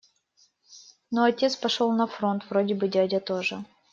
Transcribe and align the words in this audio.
Ну, 1.13 1.19
отец 1.29 1.53
пошёл 1.65 1.93
на 1.99 2.07
фронт 2.07 2.49
вроде 2.49 2.73
бы, 2.73 2.87
дядя 2.87 3.19
тоже. 3.19 3.63